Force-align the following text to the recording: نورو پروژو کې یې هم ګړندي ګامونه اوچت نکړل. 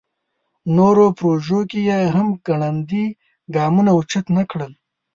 نورو 0.77 1.05
پروژو 1.19 1.59
کې 1.69 1.79
یې 1.89 1.99
هم 2.15 2.27
ګړندي 2.47 3.05
ګامونه 3.55 3.91
اوچت 3.93 4.25
نکړل. 4.37 4.71